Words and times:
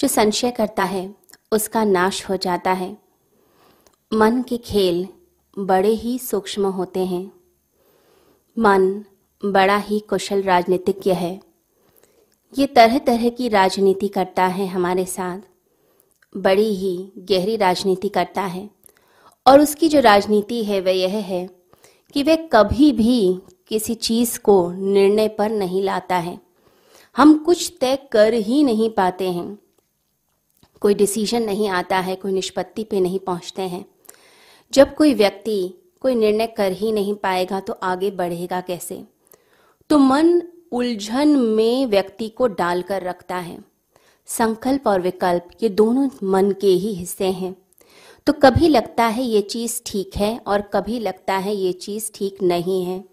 जो 0.00 0.08
संशय 0.08 0.50
करता 0.50 0.82
है, 0.82 1.14
उसका 1.52 1.84
नाश 1.84 2.30
हो 2.30 2.36
जाता 2.36 2.72
है। 2.72 2.96
मन 4.12 4.42
के 4.42 4.56
खेल 4.56 5.08
बड़े 5.58 5.88
ही 5.88 6.18
सूक्ष्म 6.18 6.66
होते 6.66 7.00
हैं। 7.00 7.32
मन 8.58 9.04
बड़ा 9.44 9.76
ही 9.76 10.00
कुशल 10.00 10.42
राजनीतिज्ञ 10.42 11.12
है। 11.12 11.40
ये 12.58 12.66
तरह 12.66 12.98
तरह 12.98 13.28
की 13.28 13.48
राजनीति 13.48 14.08
करता 14.08 14.46
है 14.46 14.66
हमारे 14.66 15.04
साथ। 15.04 15.38
बड़ी 16.36 16.74
ही 16.74 17.12
गहरी 17.18 17.56
राजनीति 17.56 18.08
करता 18.08 18.42
है। 18.42 18.70
और 19.46 19.60
उसकी 19.60 19.88
जो 19.88 20.00
राजनीति 20.00 20.64
है, 20.64 20.80
वह 20.80 20.90
यह 20.90 21.16
है 21.16 21.50
कि 22.12 22.22
वह 22.22 22.36
कभी 22.36 22.92
भी 22.92 23.38
किसी 23.68 23.94
चीज़ 23.94 24.38
को 24.38 24.72
निर्णय 24.72 25.28
पर 25.28 25.50
नहीं 25.50 25.82
लाता 25.82 26.16
है। 26.16 26.40
हम 27.16 27.38
कुछ 27.38 27.72
तय 27.80 27.96
कर 28.12 28.34
ही 28.34 28.64
नहीं 28.64 28.90
पाते 28.90 29.32
हैं। 29.32 29.58
कोई 30.80 30.94
डिसीज़न 30.94 31.42
नहीं 31.42 31.68
आता 31.68 31.98
है, 31.98 32.16
कोई 32.16 32.32
निष्पत्ति 32.32 32.84
पे 32.84 33.00
नहीं 33.00 33.18
पहुँचते 33.18 33.62
हैं। 33.62 33.84
जब 34.72 34.94
कोई 34.94 35.14
व्यक्ति 35.14 35.74
कोई 36.00 36.14
निर्णय 36.14 36.46
कर 36.46 36.72
ही 36.72 36.92
नहीं 36.92 37.14
पाएगा 37.14 37.60
तो 37.60 37.72
आगे 37.72 38.10
बढ़ेगा 38.10 38.60
कैसे? 38.60 39.02
तो 39.90 39.98
मन 39.98 40.42
उलझन 40.72 41.28
में 41.28 41.86
व्यक्ति 41.86 42.28
को 42.28 42.46
डालकर 42.46 43.02
रखता 43.02 43.36
है। 43.36 43.58
संकल्प 44.26 44.86
और 44.86 45.00
विकल्प 45.00 45.48
ये 45.62 45.68
दोनों 45.68 46.08
मन 46.24 46.50
के 46.50 46.66
ही 46.66 46.94
हिस्से 46.94 47.24
हैं। 47.24 47.54
तो 48.26 48.32
कभी 48.32 48.68
लगता 48.68 49.04
है 49.04 49.24
ये 49.24 49.40
चीज़ 49.40 49.80
ठीक 49.86 50.16
है 50.16 50.38
और 50.46 50.60
कभी 50.60 50.98
लगता 50.98 51.36
है 51.36 51.54
ये 51.54 51.72
चीज़ 51.72 52.10
ठीक 52.14 52.42
नहीं 52.42 52.84
है। 52.84 53.04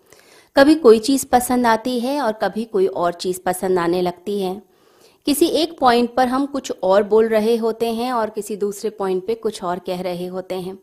कभी 0.56 0.76
कोई 0.76 1.00
चीज़ 1.00 1.26
पसंद 1.26 1.68
आती 1.68 2.00
है 2.00 2.22
और 2.22 2.32
कभी 2.34 2.66
कोई 2.66 2.88
और 2.88 3.14
चीज़ 3.14 3.40
पसंद 3.42 3.80
आने 3.80 4.02
लगती 4.02 4.40
है। 4.42 4.62
किसी 5.26 5.46
एक 5.46 5.80
पॉइंट 5.80 6.16
पर 6.16 6.28
हम 6.28 6.46
कुछ 6.46 6.74
और 6.84 7.04
बोल 7.04 7.28
रहे 7.28 7.56
होते 7.56 7.94
हैं 7.94 8.14
और 8.14 8.30
किसी 8.30 8.56
दूसरे 8.56 8.90
पॉइंट 8.90 9.28
पे 9.28 9.36
कुछ 9.36 9.64
और 9.64 9.80
कह 9.80 10.02
रहे 10.02 10.26
होते 10.26 10.56
हैं। 10.56 10.80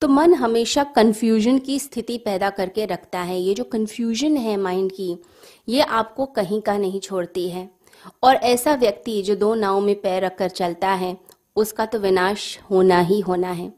तो 0.00 0.08
मन 0.08 0.34
हमेशा 0.34 0.84
कन्फ्यूज़न 0.84 1.58
की 1.58 1.78
स्थिति 1.78 2.18
पैदा 2.18 2.50
करके 2.50 2.84
रखता 2.84 3.20
है। 3.20 3.40
ये 3.40 3.54
जो 3.54 3.64
कन्फ्यूज़न 3.64 4.36
है 4.36 4.56
माइंड 4.56 4.92
की, 4.92 5.18
ये 5.68 5.80
आपको 5.80 6.26
कहीं 6.26 6.60
का 6.60 6.78
नहीं 6.78 7.00
छोड़ती 7.00 7.48
है। 7.50 7.70
और 8.22 8.34
ऐसा 8.34 8.74
व्यक्ति 8.74 9.22
जो 9.22 9.36
दो 9.36 9.54
नाव 9.54 9.80
में 9.80 10.00
पैर 10.00 10.24
रखकर 10.24 10.48
चलता 10.48 10.88
है, 10.88 11.16
उसका 11.56 11.86
तो 11.86 11.98
विनाश 11.98 12.60
होना 12.70 13.00
ही 13.00 13.20
होना 13.20 13.50
है। 13.50 13.72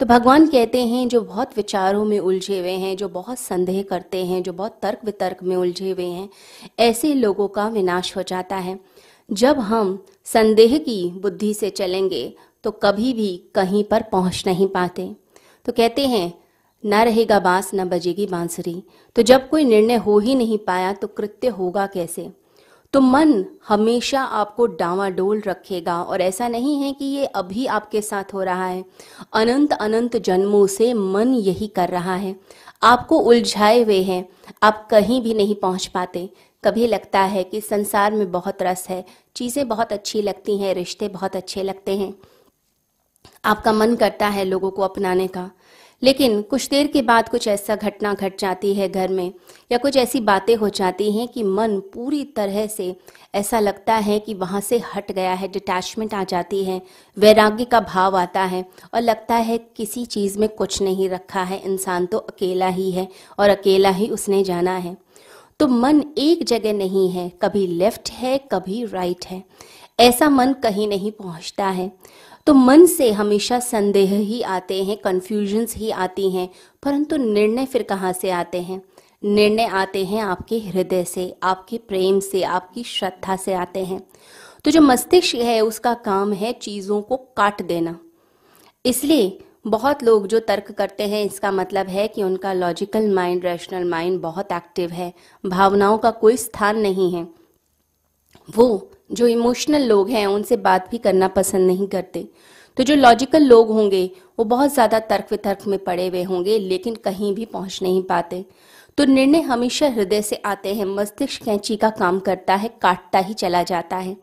तो 0.00 0.06
भगवान 0.06 0.46
कहते 0.46 0.86
हैं, 0.86 1.08
जो 1.08 1.20
बहुत 1.20 1.50
विचारों 1.56 2.04
में 2.04 2.18
उलझे 2.18 2.60
हुए 2.60 2.70
हैं, 2.70 2.96
जो 2.96 3.08
बहुत 3.08 3.38
संदेह 3.38 3.82
करते 3.82 4.24
हैं, 4.24 4.42
जो 4.42 4.52
बहुत 4.52 4.78
तर्क 4.82 4.98
वितर्क 5.04 5.42
में 5.42 5.56
उलझे 5.56 5.90
हुए 5.90 6.06
हैं, 6.06 6.28
ऐसे 6.78 7.14
लोगों 7.14 7.48
का 7.48 7.68
विनाश 7.68 8.16
हो 8.16 8.22
जाता 8.22 8.56
है। 8.56 8.80
जब 9.30 9.58
हम 9.58 10.04
संदेह 10.24 10.78
की 10.78 11.10
बुद्धि 11.10 11.52
से 11.54 11.70
चलेंगे 11.70 12.32
तो 12.64 12.70
कभी 12.70 13.12
भी 13.12 13.36
कहीं 13.54 13.84
पर 13.84 14.02
पहुँच 14.02 14.42
नहीं 14.46 14.66
पाते। 14.68 15.16
तो 15.66 15.72
कहते 15.72 16.06
हैं, 16.06 16.32
न 16.84 17.02
रहेगा 17.04 17.38
बाँस, 17.40 17.70
न 17.74 17.84
बजेगी 17.84 18.26
बांसुरी। 18.26 18.82
तो 19.16 19.22
जब 19.22 19.48
कोई 19.48 19.64
निर्णय 19.64 19.96
हो 19.96 20.18
ही 20.18 20.34
नहीं 20.34 20.58
पाया 20.58 20.92
तो 20.92 21.06
कृत्य 21.06 21.48
होगा 21.48 21.86
कैसे? 21.86 22.30
तो 22.92 23.00
मन 23.00 23.44
हमेशा 23.68 24.22
आपको 24.22 24.66
डावाडोल 24.66 25.40
रखेगा 25.40 26.02
और 26.02 26.20
ऐसा 26.20 26.48
नहीं 26.48 26.82
है 26.82 26.92
कि 26.92 27.04
ये 27.04 27.26
अभी 27.26 27.66
आपके 27.66 28.02
साथ 28.02 28.24
हो 28.34 28.42
रहा 28.42 28.66
है। 28.66 28.84
अनंत 29.32 29.72
अनंत 29.72 30.16
जन्मों 30.16 30.66
से 30.66 30.94
मन 30.94 31.34
यही 31.34 31.66
कर 31.66 31.88
रहा 31.88 32.14
है। 32.14 32.36
आपको 32.82 33.18
उलझाए 33.18 33.82
हुए 33.82 34.02
हैं। 34.02 34.28
आप 34.62 34.88
कहीं 34.90 35.22
भी 35.22 35.34
नहीं 35.34 35.54
पहुँच 35.54 35.86
पाते। 35.86 36.30
कभी 36.64 36.86
लगता 36.86 37.20
है 37.20 37.44
कि 37.44 37.60
संसार 37.60 38.12
में 38.12 38.32
बहुत 38.32 38.62
रस 38.62 38.86
है। 38.88 39.04
चीज़ें 39.36 39.68
बहुत 39.68 39.92
अच्छी 39.92 40.22
लगती 40.22 40.58
हैं, 40.58 40.74
रिश्ते 40.74 41.08
बहुत 41.08 41.36
अच्छे 41.36 41.62
लगते 41.62 41.96
हैं। 41.96 42.14
आपका 43.44 43.72
मन 43.72 43.96
करता 43.96 44.28
है 44.28 44.44
लोगों 44.44 44.70
को 44.70 44.82
अपनाने 44.82 45.26
का। 45.26 45.50
लेकिन 46.02 46.40
कुछ 46.42 46.68
देर 46.68 46.86
के 46.86 47.02
बाद 47.02 47.28
कुछ 47.28 47.46
ऐसा 47.48 47.76
घटना 47.76 48.12
घट 48.14 48.38
जाती 48.38 48.72
है 48.74 48.88
घर 48.88 49.08
में, 49.08 49.32
या 49.72 49.78
कुछ 49.78 49.96
ऐसी 49.96 50.20
बातें 50.20 50.54
हो 50.56 50.68
जाती 50.68 51.10
हैं 51.12 51.26
कि 51.28 51.42
मन 51.42 51.78
पूरी 51.94 52.22
तरह 52.36 52.66
से 52.66 52.94
ऐसा 53.34 53.60
लगता 53.60 53.94
है 53.94 54.18
कि 54.18 54.34
वहाँ 54.34 54.60
से 54.60 54.80
हट 54.94 55.12
गया 55.12 55.32
है 55.32 55.48
डिटैचमेंट 55.48 56.14
आ 56.14 56.22
जाती 56.24 56.64
है, 56.64 56.80
वैराग्य 57.16 57.64
का 57.64 57.80
भाव 57.80 58.16
आता 58.16 58.42
है 58.42 58.64
और 58.94 59.00
लगता 59.00 59.34
है 59.34 59.58
किसी 59.76 60.04
चीज़ 60.06 60.38
में 60.38 60.48
कुछ 60.48 60.80
नहीं 60.82 61.08
रखा 61.08 61.42
है, 61.42 61.58
इंसान 61.58 62.06
तो 62.06 62.18
अकेला 62.18 62.68
ही 62.68 62.90
है 62.90 63.08
और 63.38 63.50
अकेला 63.50 63.90
ही 63.90 64.08
उसने 64.08 64.42
जाना 64.44 64.76
है। 64.76 64.96
तो 65.60 65.66
मन 65.68 66.02
एक 66.18 66.44
जगह 66.44 66.72
नहीं 66.72 67.08
है, 67.10 67.28
कभी 67.42 67.66
लेफ़्ट 67.66 68.10
है, 68.10 68.38
कभी 68.52 68.84
राइट 68.84 69.26
है। 69.26 69.42
ऐसा 70.00 70.28
मन 70.28 70.52
कहीं 70.52 70.86
नहीं 70.88 71.10
पहुँचता 71.12 71.66
है। 71.66 71.90
तो 72.46 72.54
मन 72.54 72.86
से 72.86 73.12
हमेशा 73.12 73.60
संदेह 73.60 74.14
ही 74.14 74.42
आते 74.42 74.84
हैं 74.84 74.96
कन्फ्यूजन्स 74.96 75.76
ही 75.76 75.90
आती 75.90 76.30
हैं। 76.30 76.50
परंतु 76.82 77.16
निर्णय 77.16 77.66
फिर 77.66 77.82
कहाँ 77.82 78.12
से 78.12 78.30
आते 78.30 78.60
हैं? 78.60 78.82
निर्णय 79.24 79.64
आते 79.64 80.04
हैं 80.04 80.22
आपके 80.22 80.58
हृदय 80.58 81.04
से, 81.04 81.36
आपके 81.42 81.78
प्रेम 81.78 82.20
से, 82.20 82.42
आपकी 82.42 82.82
श्रद्धा 82.82 83.36
से 83.36 83.54
आते 83.54 83.84
हैं। 83.84 84.06
तो 84.64 84.70
जो 84.70 84.80
मस्तिष्क 84.80 85.34
है, 85.34 85.60
उसका 85.60 85.94
काम 85.94 86.32
है 86.32 86.52
चीज़ों 86.52 87.02
को 87.02 87.16
काट 87.16 87.62
देना। 87.62 87.98
इसलिए 88.86 89.38
बहुत 89.66 90.02
लोग 90.02 90.26
जो 90.26 90.40
तर्क 90.40 90.72
करते 90.72 91.08
हैं, 91.08 91.24
इसका 91.24 91.52
मतलब 91.52 91.86
है 91.86 92.08
कि 92.08 92.22
उनका 92.22 92.52
लॉजिकल 92.52 93.14
माइंड 93.14 93.44
रैशनल 93.44 93.84
माइंड 93.84 94.20
बहुत 94.20 94.52
एक्टिव 94.52 94.90
है। 94.90 95.12
भावनाओं 95.46 95.98
का 95.98 96.10
कोई 96.10 96.36
स्थान 96.36 96.78
नहीं 96.78 97.12
है। 97.14 97.28
वो 98.56 98.90
जो 99.10 99.26
इमोशनल 99.26 99.82
लोग 99.82 100.10
हैं, 100.10 100.26
उनसे 100.26 100.56
बात 100.58 100.90
भी 100.90 100.98
करना 100.98 101.28
पसंद 101.28 101.66
नहीं 101.66 101.86
करते। 101.88 102.28
तो 102.76 102.82
जो 102.82 102.94
लॉजिकल 102.94 103.42
लोग 103.42 103.70
होंगे, 103.70 104.10
वो 104.38 104.44
बहुत 104.44 104.72
ज़्यादा 104.74 104.98
तर्क 104.98 105.26
वितर्क 105.30 105.66
में 105.66 105.78
पड़े 105.78 106.06
हुए 106.08 106.22
होंगे, 106.22 106.58
लेकिन 106.58 106.94
कहीं 106.94 107.34
भी 107.34 107.44
पहुँच 107.44 107.78
नहीं 107.82 108.02
पाते। 108.02 108.44
तो 108.98 109.04
निर्णय 109.04 109.40
हमेशा 109.40 109.88
हृदय 109.88 110.22
से 110.22 110.36
आते 110.36 110.74
हैं। 110.74 110.84
मस्तिष्क 110.86 111.44
कैंची 111.44 111.76
का 111.76 111.90
काम 111.90 112.18
करता 112.20 112.54
है, 112.54 112.68
काटता 112.82 113.18
ही 113.18 113.34
चला 113.34 113.62
जाता 113.62 113.96
है। 113.96 114.16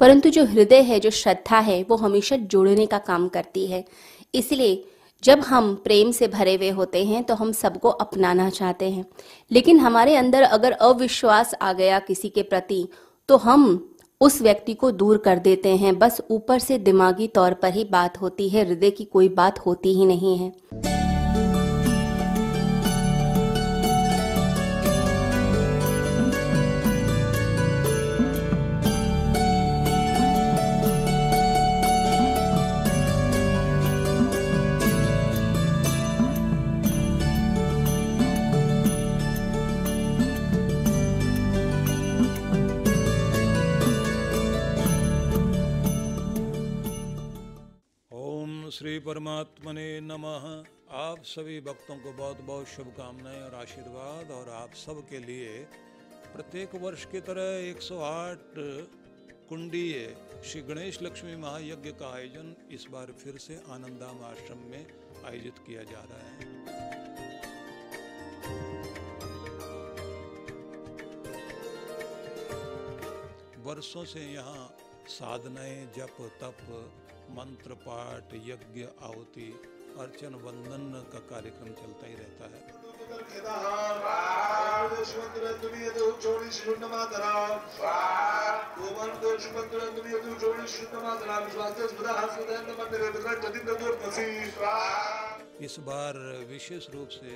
परंतु 0.00 0.30
जो 0.30 0.44
हृदय 0.44 0.80
है, 0.80 0.98
जो 1.00 1.10
श्रद्धा 1.10 1.58
है, 1.58 1.82
वो 1.82 1.96
हमेशा 1.96 2.36
जोड़ने 2.36 2.86
का 2.86 2.98
काम 3.00 3.28
करती 3.28 3.66
है। 3.66 3.84
इसलिए 4.34 4.84
जब 5.22 5.40
हम 5.40 5.74
प्रेम 5.74 6.10
से 6.10 6.28
भरे 6.28 6.54
हुए 6.54 6.68
होते 6.70 7.04
हैं 7.04 7.22
तो 7.24 7.34
हम 7.34 7.50
सबको 7.52 7.88
अपनाना 7.88 8.48
चाहते 8.50 8.90
हैं। 8.90 9.04
लेकिन 9.50 9.78
हमारे 9.78 10.16
अंदर 10.16 10.42
अगर 10.42 10.72
अविश्वास 10.72 11.54
आ 11.62 11.72
गया 11.72 11.98
किसी 11.98 12.28
के 12.28 12.42
प्रति 12.42 12.86
तो 13.28 13.36
हम 13.36 13.91
उस 14.22 14.42
व्यक्ति 14.42 14.74
को 14.74 14.90
दूर 14.90 15.18
कर 15.18 15.38
देते 15.38 15.76
हैं। 15.76 15.98
बस 15.98 16.20
ऊपर 16.30 16.58
से 16.58 16.78
दिमागी 16.78 17.26
तौर 17.28 17.54
पर 17.54 17.72
ही 17.72 17.84
बात 17.84 18.20
होती 18.20 18.48
है। 18.48 18.64
हृदय 18.66 18.90
की 18.90 19.04
कोई 19.04 19.28
बात 19.28 19.58
होती 19.58 19.94
ही 19.94 20.06
नहीं 20.06 20.36
है। 20.38 20.52
श्री 48.82 48.98
परमात्मने 48.98 50.00
नमः। 50.00 50.44
आप 50.98 51.22
सभी 51.24 51.60
भक्तों 51.60 51.96
को 51.96 52.12
बहुत 52.12 52.40
बहुत 52.40 52.66
शुभकामनाएँ 52.66 53.42
और 53.42 53.54
आशीर्वाद 53.54 54.30
और 54.30 54.48
आप 54.48 54.72
सब 54.74 55.02
के 55.10 55.18
लिए। 55.18 55.50
प्रत्येक 56.32 56.74
वर्ष 56.74 57.04
की 57.04 57.20
तरह 57.20 57.68
108 57.70 58.56
कुंडीय 59.48 60.16
श्री 60.44 60.62
गणेश 60.62 60.98
लक्ष्मी 61.02 61.36
महायज्ञ 61.36 61.90
का 61.90 62.08
आयोजन 62.14 62.54
इस 62.70 62.86
बार 62.92 63.12
फिर 63.12 63.38
से 63.38 63.60
आनंदाम 63.68 64.24
आश्रम 64.24 64.58
में 64.70 64.86
आयोजित 65.26 65.58
किया 65.66 65.82
जा 65.82 66.02
रहा 66.10 66.24
है। 66.30 66.44
वर्षों 73.64 74.04
से 74.04 74.20
यहाँ 74.20 74.76
साधनाएँ, 75.08 75.86
जप, 75.96 76.16
तप 76.42 76.58
मंत्र 77.32 77.74
पाठ 77.74 78.34
यज्ञ 78.34 78.82
आहुति, 79.02 79.48
अर्चन, 79.98 80.34
वंदन 80.34 81.10
का 81.12 81.18
कार्यक्रम 81.18 81.68
चलता 81.72 82.06
ही 82.06 82.14
रहता 82.14 82.44
है। 82.44 82.60
इस 95.64 95.76
बार 95.80 96.18
विशेष 96.48 96.90
रूप 96.90 97.08
से 97.08 97.32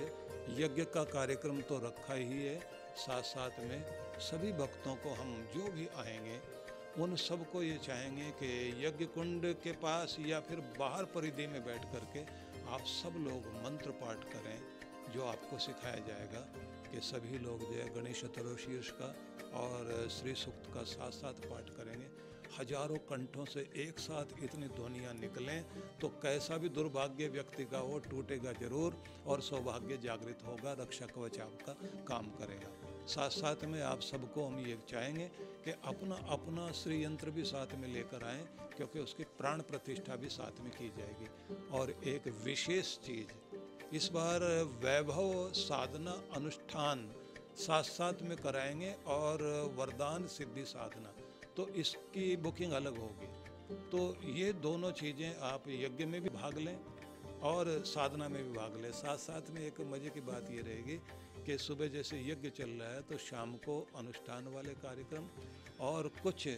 यज्ञ 0.58 0.84
का 0.84 1.04
कार्यक्रम 1.04 1.60
तो 1.60 1.78
रखा 1.78 2.14
ही 2.14 2.44
है। 2.44 2.58
साथ 2.96 3.22
साथ 3.22 3.50
में 3.60 3.81
सभी 4.19 4.52
भक्तों 4.52 4.94
को 4.94 5.14
हम 5.14 5.32
जो 5.54 5.72
भी 5.72 5.88
आएँगे 5.96 6.38
उन 6.98 7.14
सबको 7.19 7.62
ये 7.62 7.76
चाहेंगे 7.84 8.31
कि 8.38 8.48
यज्ञ 8.84 9.04
कुंड 9.14 9.44
के 9.62 9.72
पास 9.78 10.16
या 10.20 10.38
फिर 10.40 10.60
बाहर 10.78 11.04
परिधि 11.14 11.46
में 11.46 11.60
बैठ 11.64 11.84
करके 11.93 12.20
आप 12.75 12.84
सब 12.93 13.19
लोग 13.20 13.46
मंत्र 13.64 13.90
पाठ 14.00 14.25
करें, 14.26 14.58
जो 15.14 15.25
आपको 15.25 15.58
सिखाया 15.60 15.98
जाएगा 16.06 16.40
कि 16.87 17.00
सभी 17.02 17.38
लोग 17.38 17.60
जो 17.62 17.75
है 17.75 17.88
गणेश 17.94 18.22
चतुर्शीर्ष 18.26 18.90
का 19.00 19.14
और 19.56 20.08
श्री 20.10 20.34
सुक्त 20.37 20.72
का 20.75 20.82
साथ 20.87 21.10
साथ 21.12 21.46
पाठ 21.50 21.70
करेंगे। 21.76 22.08
हज़ारों 22.58 22.96
कंठों 23.08 23.44
से 23.46 23.60
एक 23.78 23.98
साथ 23.98 24.32
इतनी 24.44 24.66
ध्वनियाँ 24.75 25.14
निकलें 25.14 25.62
तो 26.00 26.08
कैसा 26.22 26.56
भी 26.56 26.69
दुर्भाग्य 26.70 27.28
व्यक्ति 27.28 27.64
का 27.64 27.78
हो, 27.78 27.98
टूटेगा 28.00 28.52
ज़रूर 28.60 29.02
और 29.26 29.40
सौभाग्य 29.43 29.98
जागृत 30.02 30.44
होगा 30.46 30.72
रक्षा 30.81 31.06
कवच 31.06 31.40
आपका 31.40 31.72
काम 32.08 32.31
करेगा। 32.38 32.70
साथ 33.06 33.31
साथ 33.31 33.64
में 33.64 33.81
आप 33.82 34.00
सबको 34.00 34.44
हम 34.47 34.58
ये 34.58 34.76
चाहेंगे 34.88 35.26
कि 35.64 35.70
अपना 35.85 36.17
अपना 36.29 36.70
श्री 36.73 37.03
यंत्र 37.05 37.31
भी 37.31 37.43
साथ 37.44 37.75
में 37.76 37.88
लेकर 37.88 38.25
आएँ, 38.25 38.43
क्योंकि 38.76 38.99
उसकी 38.99 39.25
प्राण 39.38 39.61
प्रतिष्ठा 39.62 40.17
भी 40.17 40.29
साथ 40.29 40.61
में 40.61 40.70
की 40.73 40.88
जाएगी। 40.88 41.29
और 41.70 41.91
एक 42.06 42.26
विशेष 42.44 42.97
चीज़, 42.99 43.31
इस 43.94 44.08
बार 44.12 44.41
वैभव 44.85 45.53
साधना 45.53 46.14
अनुष्ठान 46.35 47.08
साथ 47.56 47.82
साथ 47.85 48.23
में 48.23 48.37
कराएँगे 48.38 48.94
और 49.06 49.43
वरदान 49.76 50.26
सिद्धि 50.29 50.64
साधना 50.64 51.12
तो 51.56 51.69
इसकी 51.76 52.37
बुकिंग 52.38 52.73
अलग 52.73 52.99
होगी। 52.99 53.29
तो 53.91 54.00
ये 54.31 54.53
दोनों 54.62 54.91
चीज़ें 54.93 55.37
आप 55.44 55.69
यज्ञ 55.69 56.05
में 56.05 56.20
भी 56.23 56.31
भाग 56.31 56.58
लें 56.58 56.76
और 57.43 57.69
साधना 57.87 58.29
में 58.29 58.43
भी 58.44 58.53
भाग 58.53 58.76
लें। 58.82 58.91
साथ 58.94 59.17
साथ 59.19 59.50
में 59.50 59.61
एक 59.61 59.81
मज़े 59.93 60.11
की 60.11 60.20
बात 60.23 60.50
ये 60.50 60.62
रहेगी 60.62 60.99
कि 61.46 61.56
सुबह 61.58 61.87
जैसे 61.88 62.16
यज्ञ 62.20 62.50
चल 62.50 62.70
रहा 62.70 62.88
है 62.90 63.02
तो 63.02 63.16
शाम 63.20 63.52
को 63.64 63.75
अनुष्ठान 63.96 64.46
वाले 64.54 64.72
कार्यक्रम 64.82 65.26
और 65.81 66.10
कुछ 66.22 66.48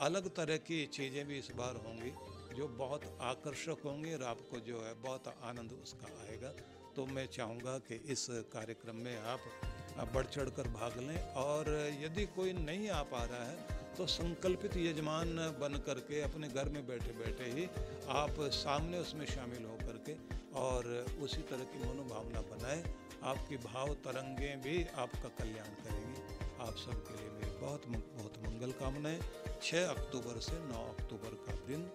अलग 0.00 0.28
तरह 0.36 0.56
की 0.68 0.84
चीज़ें 0.88 1.26
भी 1.26 1.38
इस 1.38 1.50
बार 1.56 1.76
होंगी, 1.86 2.12
जो 2.56 2.68
बहुत 2.78 3.02
आकर्षक 3.22 3.84
होंगी 3.84 4.14
और 4.14 4.22
आपको 4.24 4.60
जो 4.60 4.80
है 4.80 4.94
बहुत 5.02 5.28
आनंद 5.42 5.72
उसका 5.74 6.08
आएगा। 6.22 6.52
तो 6.96 7.06
मैं 7.06 7.26
चाहूँगा 7.28 7.76
कि 7.86 8.00
इस 8.12 8.26
कार्यक्रम 8.52 8.96
में 8.96 9.16
आप 9.18 10.10
बढ़ 10.14 10.26
चढ़ 10.26 10.48
कर 10.50 10.68
भाग 10.70 10.98
लें 11.00 11.20
और 11.36 11.68
यदि 12.02 12.26
कोई 12.36 12.52
नहीं 12.54 12.88
आ 12.90 13.02
पा 13.12 13.24
रहा 13.24 13.44
है 13.44 13.92
तो 13.96 14.06
संकल्पित 14.08 14.76
यजमान 14.76 15.36
बन 15.60 15.82
करके 15.86 16.20
अपने 16.22 16.48
घर 16.48 16.68
में 16.68 16.86
बैठे 16.86 17.12
बैठे 17.18 17.50
ही 17.50 17.68
आप 18.14 18.40
सामने 18.54 18.98
उसमें 18.98 19.26
शामिल 19.26 19.64
हो 19.64 19.76
करके 19.82 20.16
और 20.58 20.86
उसी 21.20 21.42
तरह 21.42 21.64
की 21.64 21.78
मनोभावना 21.80 22.40
बनाए। 22.50 22.82
आपकी 23.24 23.56
भाव 23.56 23.92
तरंगें 24.04 24.60
भी 24.60 24.76
आपका 24.96 25.28
कल्याण 25.38 25.74
करेंगी। 25.84 26.22
आप 26.60 26.76
सबके 26.76 27.16
लिए 27.18 27.30
मेरी 27.30 27.56
बहुत 27.60 27.86
बहुत 27.86 28.38
मंगल 28.38 28.72
कामनाएँ। 28.72 29.20
छः 29.62 29.86
अक्टूबर 29.86 30.40
से 30.40 30.58
नौ 30.64 30.82
अक्टूबर 30.88 31.36
का 31.46 31.54
दिन 31.66 31.86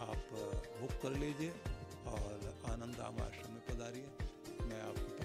आप, 0.00 0.30
बुक 0.80 1.00
कर 1.02 1.18
लीजिए 1.18 1.50
और 2.06 2.54
आनंद 2.70 3.00
आम 3.00 3.20
आश्रम 3.22 3.52
में 3.52 3.62
पधारिए। 3.66 4.08
मैं 4.66 4.82
आपको 4.82 5.15